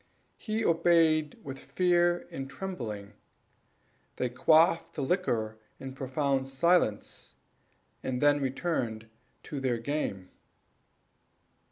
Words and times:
He 0.39 0.65
obeyed 0.65 1.37
with 1.43 1.59
fear 1.59 2.27
and 2.31 2.49
trembling; 2.49 3.13
they 4.15 4.29
quaffed 4.29 4.93
the 4.95 5.03
liquor 5.03 5.59
in 5.79 5.93
profound 5.93 6.47
silence, 6.47 7.35
and 8.01 8.19
then 8.19 8.41
returned 8.41 9.07
to 9.43 9.59
their 9.59 9.77
game. 9.77 10.31